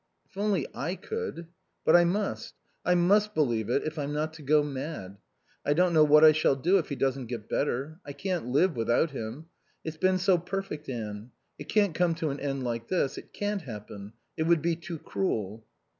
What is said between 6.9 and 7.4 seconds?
doesn't